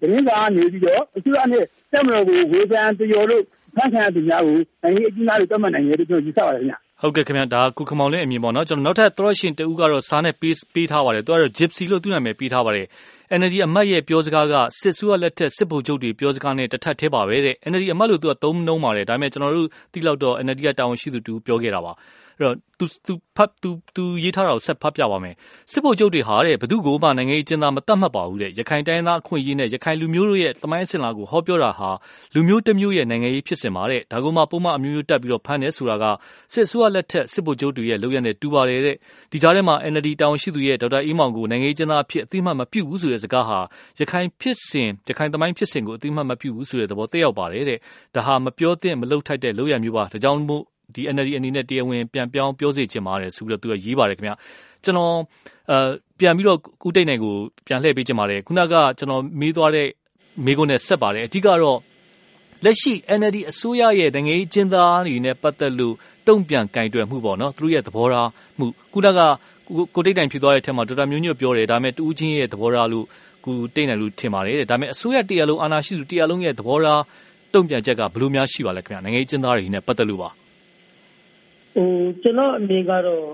[0.00, 3.44] သတင်းစာနေပြီးတော့အစိုးရနဲ့တက်မလို့ကိုဝေဖန်တော်လို့
[3.76, 12.86] ဖမ်းခံရသူများကိုနိုင်ငံအကြီးအကဲတွေတတ်မှတ်နိုင်တယ်လို့ကျွန်တော်ယူဆပါတယ်ခင်ဗျဟုတ်ကဲ့ခင်ဗျာဒါကုခမောင်လေးအမြင်ပေါ့နော်ကျွန်တော်နောက်ထပ်သရရှင်တူကတော့စားနဲ့ပေးပေးထားပါတယ်သူကတော့ gypsy လို့သူ့နာမည်ပေးထားပါတယ်
[13.38, 21.96] NLD အမတ်ရဲ့ပြောစကားကစစ်ဆိုးရလက်ထက်စစ်ဗိုလ်ချုပ်တွေပြောစကားနဲ့တထက်သေးပါပဲတဲ့ NLD အမတ်လို့သူကသုံးနှုံးပါတယ်ဒါပေမဲ့ကျွန်တော်တို့သိလောက်တော့ NLD ကတာဝန်ရှိသူတူပြောခဲ့တာပါအဲ့
[22.44, 25.34] တော့သူသူဖတ်သူသူရေးထားတာကိုဆက်ဖတ်ပြပါမယ်
[25.72, 31.90] စစ်ဗိုလ်ချုပ်တွေဟာတဲ့ဘသူကိုမှနိုင်ငံရေးကျင်းသားမတတ်မှတ်ပါဘူးတဲ့ရခိုင်တိုင်းသားအခွင့်အရေးနဲ့ရခိုင်လူမျိုးတို့ရဲ့သမိုင်းအစဉ်လာကိုဟောပြောတာဟာ
[32.34, 36.04] လူမျိုးတစ်မျိုးရဲ့နိုင်ငံရေးဖြစ်စဉ်ပါတဲ့ဒါကမှပုံမှန်အမျိုးမျိုးတက်ပြီးတော့ဖမ်းတယ်ဆိုတာက
[36.52, 38.96] စစ်ဆိုးရလက်ထက်စစ်ဗိုလ်ချုပ်တွေရဲ့လုပ်ရတဲ့တူပါတယ်တဲ့
[39.32, 43.58] ဒီကြားထဲမှာ NLD တာဝန်ရှိသူရဲ့ဒေါက်တာအေးမောင်ကိုနိုင်ငံရေးကျင်းသားအဖြစ်အသိမှတ်မပြုဘူးဆိုတဲ့စကားဟာ
[43.98, 47.78] ရခိုင်ဖြစ်စဉ်ရခိုင်သမိုင်းဖြစ်စဉ်ကိုအသိမှတ်မပြုဘူးဆိုတဲ့သဘောတက်ရောက်ပါတယ်တဲ့
[48.14, 54.32] ဒါဟာမပြောသင့်မလုပ်ထိုက်တဲ့လုပ်ရမျိုးပါဒါကြောင့်မို့ ဒီ NLD အနေနဲ့ တရားဝင်ပြန်ပြောင်းပြောစေချင်ပါတယ်ဆိုပြီးတော့ သူကရေးပါတယ်ခင်ဗျ
[54.84, 55.14] ကျွန်တော်
[55.70, 55.78] အဲ
[56.18, 57.34] ပြန်ပြီးတော့ကုတိတ်နိုင်ကို
[57.66, 59.88] ပြန်လှည့်ပေးချင်ပါတယ် ခုနက ကျွန်တော်မေးသွားတဲ့
[60.44, 61.78] မေးခွန်းနဲ့ ဆက်ပါတယ် အဓိကတော့
[62.64, 65.94] လက်ရှိ NLD အစိုးရရဲ့ နိုင်ငံရေးကျင်းသားတွေနဲ့ ပတ်သက်လို့
[66.28, 69.20] တုံ့ပြန်ကင်တွယ်မှုပေါ့နော် သူတို့ရဲ့ သဘောထားမှု ခုနက
[69.94, 73.04] ကိုတိတ်တိုင်ဖြစ်သွားတဲ့အထက်မှာ ဒေါက်တာမျိုးညွတ်ပြောတယ် ဒါပေမဲ့တူးချင်းရဲ့ သဘောထားလို့
[73.44, 77.02] ကိုတိတ်နိုင်လို့ထင်ပါတယ်တဲ့ ဒါပေမဲ့ အစိုးရတရားလုံး အာဏာရှိသူတရားလုံးရဲ့ သဘောထား
[77.54, 80.28] တုံ့ပြန်ချက်က ဘယ်လိုများရှိပါလဲခင်ဗျ နိုင်ငံရေးကျင်းသားတွေနဲ့ ပတ်သက်လို့ပါ
[81.74, 81.88] ဟို
[82.22, 83.26] ကျွန်တော်အမြင်ကတော့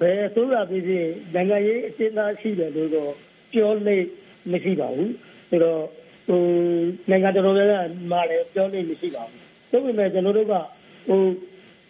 [0.00, 3.12] ဘယ်အစိုးရဖြစ်ဖြစ်နိုင်ငံရေးအကျဉ်းသားရှိတယ်လို့တော့
[3.52, 4.04] ပြောလို့
[4.52, 5.12] မရှိပါဘူး
[5.50, 5.82] ဆိုတော့
[6.28, 6.40] ဟို
[7.10, 10.54] နိုင်ငံတော်တော်များများမှာလည်းပြောလို့မရှိပါဘူးသို့ပေမဲ့ကျွန်တော်တို့က
[11.08, 11.20] ဟို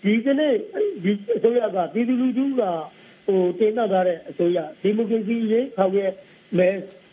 [0.03, 0.53] ဒီကနေ့
[1.05, 2.63] ဒီအစိုးရကပြည်သူလူထုက
[3.27, 6.11] ဟိုတင်ပြထားတဲ့အစိုးရဒီမိုကရေစီရေးခေါက်ရဲ့
[6.59, 6.69] မဲ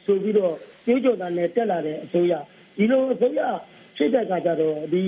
[0.06, 2.34] ဆိုပြီးတော့ကြေးကြော်တာနဲ့တက်လာတဲ့အစိုးရ
[2.78, 3.42] ဒီလိုအစိုးရ
[3.98, 5.02] ဖြစ်တဲ့အခါကျတော့ဒီ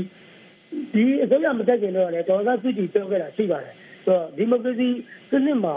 [0.93, 3.73] ဒီအစိုးရမတက်ခင်တော့လည်းဒေါ်သားစုကြည်ပြောခဲ့တာရှိပါတယ်
[4.05, 4.89] ဆိုတော့ဒီမိုကရေစီ
[5.29, 5.75] စနစ်မှာ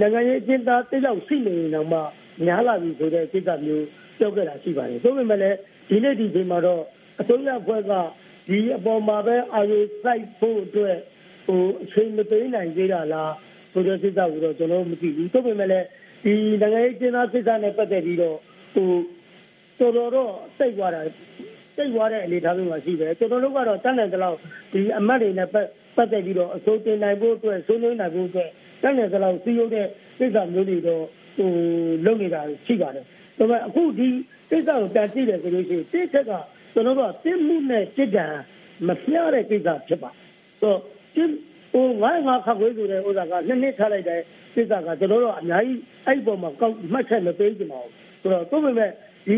[0.00, 2.00] နိုင်ငံရေးအကျဉ်းသားတယောက်ရှိနေရင်တော့မှ
[2.46, 3.86] များလာပြီဆိုတဲ့စိတ်ကမျိုး
[4.18, 5.56] ပြောခဲ့တာရှိပါတယ်ဆိုပေမဲ့လည်း
[5.88, 6.82] ဒီနေ့ဒီချိန်မှာတော့
[7.20, 7.92] အစိုးရဘက်က
[8.48, 10.96] ဒီအပေါ်မှာပဲအာရုံစိုက်ဖို့အတွက်
[11.46, 13.32] ဟိုအချိန်မပေးနိုင်သေးတာလား
[13.72, 15.86] ဆိုတဲ့စိတ်ကိုတော့ကျွန်တော်မသိဘူးဆိုပေမဲ့လည်း
[16.24, 18.38] ဒီနိုင်ငံရေးကျင်းသားစိတ်နဲ့ပတ်သက်ပြီးတော့
[18.74, 18.90] ဟို
[19.80, 21.00] တော်တော်တော့စိတ်သွားတာ
[21.80, 24.36] စိတ်သွားတဲ့အနေအထားမျိုးမှာရှိတယ်ကျွန်တော်တို့ကတော့တန်းတဲ့လောက်
[24.72, 28.50] ဒီအမတ်တွေနဲ့ပတ်ပတ်သက်ပြီးတော့အစိုးတင်နိုင်ဖို့အတွက်ဆွေးနွေးနိုင်ဖို့အတွက်
[28.82, 29.86] တန်းတဲ့လောက်စီးရုံးတဲ့
[30.18, 31.02] ကိစ္စမျိုးတွေတော့
[31.36, 31.50] ဟို
[32.04, 33.06] လုပ်နေတာရှိပါတယ်ဒါ
[33.38, 34.08] ပေမဲ့အခုဒီ
[34.50, 36.32] ကိစ္စကိုတန်ကြည့်တယ်ဆိုလို့ရှိရင်တစ်ချက်က
[36.74, 38.26] ကျွန်တော်တို့ကတင်းမှုနဲ့စစ်တံ
[38.86, 40.10] မဖျားတဲ့ကိစ္စဖြစ်ပါ
[40.60, 40.78] ဆိုတော့
[41.72, 44.20] ဟိုငါးငါးခက်ခွေးဆိုတဲ့ဥစ္စာကနှစ်နှစ်ထားလိုက်တဲ့
[44.54, 48.90] ကိစ္စကကျွန်တော်တို့အများကြီးအဲ့ဒီပုံမှာကောက်မှတ်ချက်မပေးကြပါဘူးဆိုတော့သို့ပေမဲ့
[49.28, 49.36] ဒီ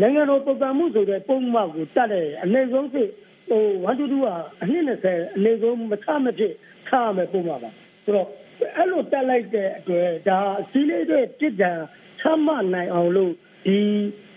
[0.00, 3.08] နိုင်ငံတော်ပုံစံမှုဆိုတဲ့ပုံမှန်ကိုတတ်တဲ့အနည်းဆုံးဖြစ်
[3.50, 4.26] ဟို1 2 2က
[4.62, 6.54] အနှစ်20အနည်းဆုံးမချမဖြစ်
[6.88, 7.70] ထားမယ်ပုံမှန်ပါ
[8.04, 8.28] ဆိုတော့
[8.76, 11.80] အဲ့လိုတက်လိုက်တဲ့အတွက်ဒါစီးလေးတဲ့ပြစ်ဒဏ်
[12.20, 13.32] ချမှတ်နိုင်အောင်လို့
[13.66, 13.78] ဒီ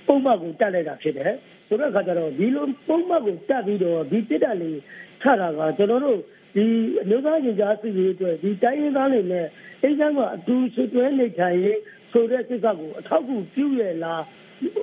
[0.07, 1.33] ပုံမှန်ကိုတက်လိုက်တာဖြစ်တယ်
[1.67, 4.79] ဆိုတော့အခါကျတော့ဒီလိုပုံမှန်ကိုတက်ပြီးတော့ဒီပြစ်ဒဏ်လေး
[5.21, 6.19] ထတာကကျွန်တော်တို့
[6.55, 6.65] ဒီ
[7.01, 9.47] အမျိုးသားရင်ကြားစီရေးအတွက်ဒီတိုင်းရင်းသားတွေနဲ့
[9.83, 11.79] အိမ်ကကအတူဆွတွဲနေထိုင်ရေး
[12.11, 14.23] ဆိုတဲ့ကိစ္စကိုအထောက်အကူပြုရလား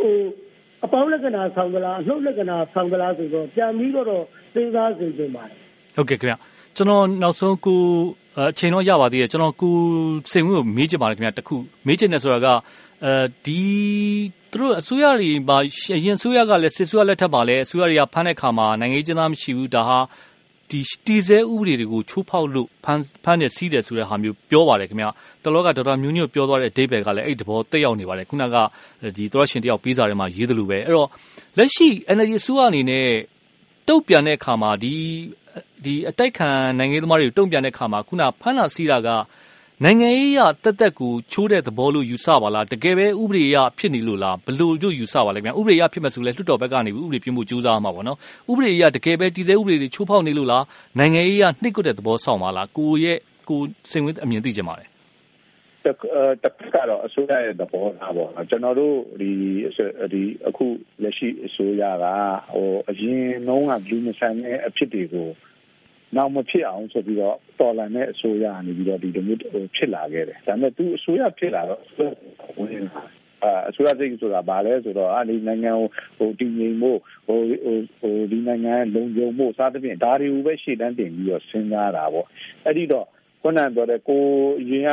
[0.00, 0.16] ဟို
[0.84, 5.56] အပေါင်းလက္ခဏာဆောင်ကလားအနှုတ်လက္ခဏာဆောင်ကလားဆိုတော့ပြန်ပြီးတော့စဉ်းစားစီစဉ်ပါတယ်
[5.96, 6.34] ဟုတ်ကဲ့ခင်ဗျ
[6.76, 7.80] ကျွန်တော်နောက်ဆုံးကို
[8.38, 9.74] အချိန်တော့ရပါသေးတယ်ကျွန်တော်ကို
[10.30, 12.48] စိန်ဝင်းကိုမေးချင်ပါတယ်ခင်ဗျတခုမေးချင်တယ်ဆိုတာက
[13.04, 13.12] အဲ
[13.46, 13.60] ဒီ
[14.50, 15.56] သူတို့အစိုးရတွေမှာ
[15.96, 19.98] အရင်အစိုးရကလည်းစစ်အစိုးရလက်ထက်မှာလည်းအစိုးရတွေကဖမ်းတဲ့ခါမှာနိုင်ငံရေးကျင်းသားမရှိဘူးဒါဟာ
[20.72, 25.06] ဒီတီဇဲဥပဒေတွေကို ချိုးဖောက်လို့ ဖမ်းဖမ်းနေစီးတယ်ဆိုတဲ့ဟာမျိုး ပြောပါတယ်ခင်ဗျ
[25.44, 28.56] တလောက ဒေါက်တာမျိုးညွတ်ပြောသွားတဲ့ အဓိပ္ပာယ်ကလည်း အဲ့ဒီသဘောတက်ရောက်နေပါတယ် ခုနက
[29.16, 31.08] ဒီသောရရှင်တယောက် ပေးစာထဲမှာ ရေးသလိုပဲ အဲ့တော့
[31.58, 33.06] လက်ရှိ energy အစိုးရအနေနဲ့
[33.88, 34.94] တုတ်ပြန်တဲ့အခါမှာဒီ
[35.84, 39.08] ဒီအတိုက်ခံနိုင်ငံသမားတွေတုံ့ပြန်တဲ့အခါမှာခုနဖမ်းတာစီးတာက
[39.84, 48.18] နိုင်ငံရေးရတက်တက်ကို ချိုးတဲ့သဘောလို့ ယူဆပါလား တကယ်ပဲ ဥပဒေရဖြစ်နေလို့လားဘလို့တို့ ယူဆပါလဲဗျာဥပဒေရဖြစ်မဲ့ဆိုလဲ လွှတ်တော်ဘက်ကနေ ဥပဒေပြမှုကြိုးစားမှာပေါ့နော်
[48.50, 50.64] ဥပဒေရတကယ်ပဲ တည်ဆဲဥပဒေတွေ ချိုးဖောက်နေလို့လား
[50.98, 53.18] နိုင်ငံရေးရနှိပ်ကွက်တဲ့သဘော ဆောင်ပါလား ကိုရဲ့
[53.48, 54.84] ကိုစိတ်ဝင်အမြင်သိကြပါလေ
[55.84, 55.96] တစ်
[56.74, 59.30] ကတော့ အစိုးရရဲ့ သဘောထားပေါ့ ကျွန်တော်တို့ဒီ
[60.12, 60.66] ဒီအခု
[61.02, 62.06] လက်ရှိ အစိုးရက
[62.52, 65.28] ဟိုအရင်နှုံးကဘလူးမဆန်တဲ့ အဖြစ်တွေကို
[66.16, 69.40] နောက်မဖြစ်အောင်ဆိုပြီးတော့တော်လန်တဲ့အစိုးရနေပြီးတော့ဒီလိုမျိုး
[69.76, 71.82] ဖြစ်လာခဲ့တယ်ဒါပေမဲ့သူအစိုးရဖြစ်လာတော့
[72.58, 73.02] ဝင်လာ
[73.68, 82.26] အစိုးရစိတ်ဆိုတာဗာလဲဆိုတော့အဲဒီနိုင်ငံကိုဟိုတည်ငြိမ်ဖို့ဟိုဟိုဟိုဒီနိုင်ငံလုံခြုံဖို့စသဖြင့်ဒါတွေကိုပဲရှေ့တန်းတင်ပြီးတော့စဉ်းစားတာပေါ့
[82.64, 83.06] အဲ့ဒီတော့
[83.42, 84.22] ခုနကပြောတဲ့ကို
[84.70, 84.90] ရင်က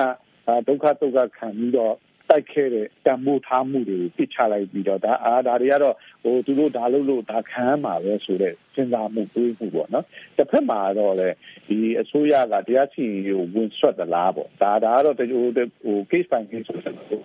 [0.67, 1.93] ဒုက္ခဒုက္ခခံပြီးတော့
[2.30, 10.06] တိုက်ခဲ့တဲ့တံမိုးထားမှုတွေကိုပြစ်ချလိုက်ပြီးတော့ဒါအားဒါတွေကတော့ဟိုသူတို့ဒါလုပ်လို့ဒါခံမှာပဲဆိုတဲ့စဉ်းစားမှုတွေးမှုပေါ့နော်
[10.38, 11.30] တစ်ဖက်မှာတော့လေ
[11.68, 17.20] ဒီအစိုးရကတရားစီရင်ကိုဝင်ဆွတ်သလားပေါ့ဒါဒါကတော့တချို့ဟို case by case ဆိုတဲ့ဟို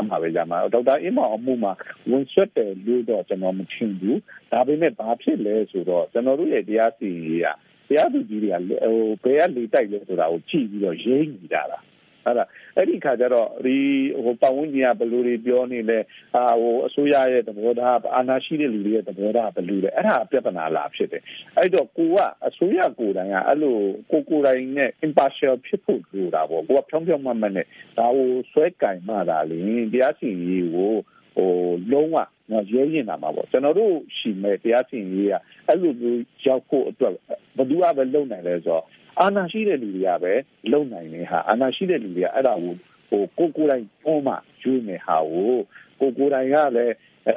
[0.00, 1.72] အမှာပဲကြာမှာဒေါက်တာအင်းမောင်အမှုမှာ
[2.10, 4.20] ဝင်ဆွတ်တယ်လို့တော့ကျွန်တော်မထင်ဘူး
[4.52, 7.56] ဒါပေမဲ့ဘာဖြစ်လဲဆိုတော့ကျွန်တော်တို့ရဲ့တရားစီရင်
[7.88, 11.82] ကတရားသူကြီးတွေကဟိုဘယ်ကလေတိုက်လဲဆိုတာကိုကြည့်ပြီးတော့ရိမ့်နေတာလား
[12.26, 12.44] အဲ့ဒါ
[12.76, 13.76] အဲ့ဒီခါကျတော့ဒီ
[14.24, 15.98] ဟိုပတ်ဝန်းကျင်ကဘယ်လိုတွေပြောနေလဲ
[16.36, 21.22] အာဟိုအစိုးရရဲ့သဘောထားအာဏာရှိတဲ့လူတွေရဲ့သဘောထားဘယ်လိုလဲအဲ့ဒါပြဿနာလာဖြစ်တယ်
[21.56, 23.76] အဲ့တော့ကိုကအစိုးရကိုယ်တိုင်ကအဲ့လို
[24.10, 27.66] ကိုကိုယ်တိုင်နဲ့ impartial ဖြစ်ဖို့လိုတာပေါ့ကိုကဖြောင်းဖြောင်းမှတ်မှတ်နဲ့
[27.98, 29.60] ဒါကိုဆွဲကင်မှသာလေ
[29.92, 30.92] တရားစီရင်ရေးကို
[31.36, 31.50] ဟို
[31.92, 32.16] လုံးဝ
[32.50, 35.34] နော်ရဲရင်တာမှာပေါ့ကျွန်တော်တို့ရှိမဲ့တရားစီရင်ရေးက
[35.66, 37.12] အဲ့လိုမျိုးရောက်ဖို့အတွက်
[37.56, 38.84] ဘယ်သူကပဲလုံနိုင်လဲဆိုတော့
[39.20, 40.32] အာဏာရှိတဲ့လူတွေကပဲ
[40.72, 42.74] လုံနိုင်နေဟာအာဏာရှိတဲ့လူတွေကအဲ့ဒါကို
[43.10, 45.54] ဟိုကိုကိုယ်တိုင်ပေါ်မှာကျွေးနေဟာကို
[46.00, 46.94] ကိုကိုယ်တိုင်ကလည်း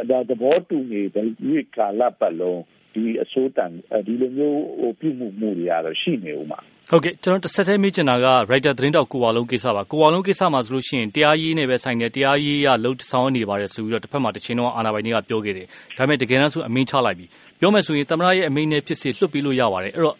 [0.09, 2.61] ဒါသဘောတူနေတဲ့ဒီကာလပတ်လုံး
[2.93, 3.71] ဒီအစိုးတန်
[4.05, 17.25] ဒီလိုမျိုးဟိုပြုမှုမှုတွေကတော့ရှိနေဦးမှာဟုတ်ကဲ့ကျွန်တော်တစ်ဆက်တည်းမေးချင်တာက writer သတင်းတောက်ကိုဝါလုံးကိစ္စပါကိုဝါလုံးကိစ္စမှာဆိုလို့ရှိရင်တရားရေးနဲ့ပဲဆိုင်တယ်တရားရေးရလုံဆောင်နေပါတယ်ဆိုပြီးတော့တစ်ဖက်မှာတစ်ချိန်တော့အာဏာပိုင်တွေကပြောခဲ့တယ်ဒါပေမဲ့တကယ်တမ်းဆိုအမင်းချလိုက်ပြီ
[17.59, 20.17] ပြောမယ်ဆိုရင်သမရရဲ့အမိန့်နဲ့ဖြစ်စေလွတ်ပြီးလို့ရပါတယ်အဲ့တော့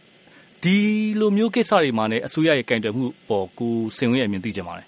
[0.63, 0.77] ဒီ
[1.19, 4.87] လိုမျိုးကိစ္စတွေမှာလည်း အစိုးရရဲ့ကင်တွယ်မှုပေါ် ကိုစင်ဝင်းရဲ့အမြင်သိကြပါတယ်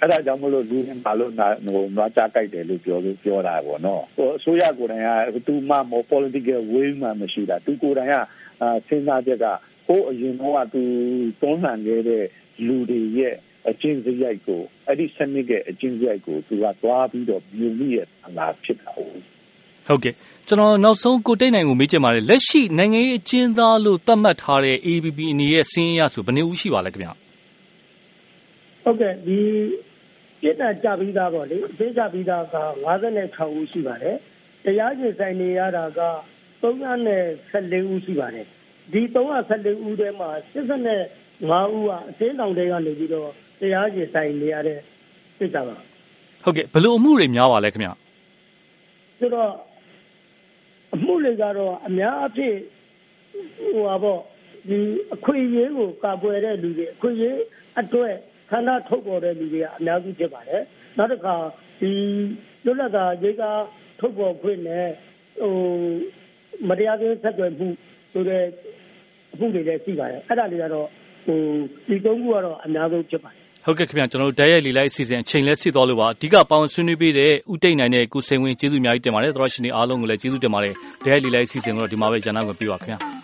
[0.00, 8.14] အဲ့ဒါကြောင့်မလို့ လူတွေဘာလို့နာဟိုနွားချကြိုက်တယ်လို့ပြောလို့ ပြောတာပေါ့နော်ဟိုအစိုးရကိုယ်တိုင်က သူမှမ political will မှ မရှိတာ သူကိုယ်တိုင်က
[8.88, 9.46] စဉ်းစားချက်က
[9.86, 10.82] ဟိုအရင်တော့သူ
[11.40, 12.24] တွန်းလှန်ခဲ့တဲ့
[12.66, 13.34] လူတွေရဲ့
[13.68, 19.37] အချင်းစရိုက်ကို အဲ့ဒီစနစ်ရဲ့အချင်းစရိုက်ကို သူကသွားပြီးတော့ မြုံမိရဲ့အလားဖြစ်တာဟုတ်
[19.88, 20.14] ဟုတ်ကဲ့
[20.48, 27.08] ကျွန်တော် နောက်ဆုံး ကိုတိတ်နိုင်ကို မေးချင်ပါတယ် လက်ရှိ နိုင်ငံရေးအကျဉ်းသားလို့ သတ်မှတ်ထားတဲ့ ABB အနေရဲ့စင်းရဆို ဘယ်နှဦး ရှိပါလဲခင်ဗျ
[28.84, 29.38] ဟုတ်ကဲ့ ဒီ
[30.40, 34.16] ပြည်နယ်ကြပြီးသားပေါ့လေ အကျဉ်းကြပြီးသားက56ဦး ရှိပါတယ်
[34.64, 36.00] တရားကျင်ဆိုင်နေရတာက
[36.62, 38.46] 314ဦးရှိပါတယ်
[38.92, 44.78] ဒီ314ဦးထဲမှာ85ဦးကအစင်းတောင်တွေကနေပြီးတော့ တရားကျင်ဆိုင်နေရတဲ့
[45.38, 45.76] စိတ်ကပါ
[46.44, 47.90] ဟုတ်ကဲ့ ဘယ်လိုအမှုတွေများပါလဲခင်ဗျ
[49.18, 49.50] ဆိုတော့
[50.98, 52.56] အမှုတွေကတော့အများအပြည့်
[53.72, 54.20] ဟိုပါပေါ့
[54.68, 54.78] ဒီ
[55.14, 57.38] အခွင့်အရေးကိုကာကွယ်တဲ့လူတွေအခွင့်အရေး
[57.80, 58.14] အတွက်
[58.50, 60.62] ခန္ဓာထုတ်ပေါ်တဲ့လူတွေကအများကြီးဖြစ်ပါတယ်
[60.98, 61.34] နောက်တစ်ခါ
[61.80, 61.90] ဒီ
[62.64, 63.62] လွတ်လပ်တာရေးကား
[64.00, 64.86] ထုတ်ပေါ်ခွင့်နဲ့
[65.40, 65.54] ဟို
[66.68, 67.68] မတရားသေးဆက်သွယ်မှု
[68.12, 68.44] ဆိုတဲ့
[69.32, 70.88] အမှုတွေလည်းရှိပါတယ်အဲ့ဒါတွေကတော့
[71.26, 71.40] ဟို
[71.88, 73.37] ဒီသုံးခုကတော့အများဆုံးဖြစ်ပါတယ်
[73.70, 83.17] ဟုတ်ကဲ့ခင်ဗျာကျွန်တော်တို့တိုက်ရိုက်လီလိုက်အစီအစဉ်အချိန်လဲစစ်သွားလို့ပါအဓိကပေါင်းဆွေးနွေးပေးတဲ့ဥတိတ်နိုင်တဲ့ကုစိန်ဝင်ကျေးဇူးအများကြီးတင်ပါတယ်သရရှင်တွေအားလုံးကိုလည်းကျေးဇူးတင်ပါတယ်တိုက်ရိုက်လီလိုက်အစီအစဉ်ကိုတော့ဒီမှာပဲဂျန်နာကိုပြပါခင်ဗျာ